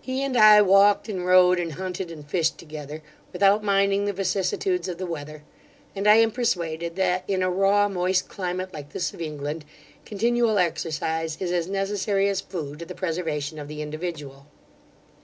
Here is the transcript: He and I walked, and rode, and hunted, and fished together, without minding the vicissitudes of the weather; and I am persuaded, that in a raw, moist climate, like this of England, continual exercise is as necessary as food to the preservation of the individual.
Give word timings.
He 0.00 0.24
and 0.24 0.36
I 0.36 0.60
walked, 0.60 1.08
and 1.08 1.24
rode, 1.24 1.60
and 1.60 1.74
hunted, 1.74 2.10
and 2.10 2.28
fished 2.28 2.58
together, 2.58 3.00
without 3.32 3.62
minding 3.62 4.06
the 4.06 4.12
vicissitudes 4.12 4.88
of 4.88 4.98
the 4.98 5.06
weather; 5.06 5.44
and 5.94 6.08
I 6.08 6.16
am 6.16 6.32
persuaded, 6.32 6.96
that 6.96 7.22
in 7.28 7.44
a 7.44 7.48
raw, 7.48 7.88
moist 7.88 8.26
climate, 8.28 8.74
like 8.74 8.90
this 8.90 9.14
of 9.14 9.20
England, 9.22 9.64
continual 10.04 10.58
exercise 10.58 11.36
is 11.40 11.52
as 11.52 11.68
necessary 11.68 12.28
as 12.28 12.40
food 12.40 12.80
to 12.80 12.86
the 12.86 12.94
preservation 12.96 13.60
of 13.60 13.68
the 13.68 13.80
individual. 13.80 14.46